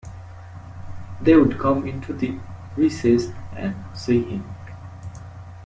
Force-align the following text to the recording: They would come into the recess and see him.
They 1.21 1.35
would 1.35 1.59
come 1.59 1.85
into 1.87 2.11
the 2.11 2.35
recess 2.75 3.27
and 3.55 3.75
see 3.95 4.23
him. 4.23 4.49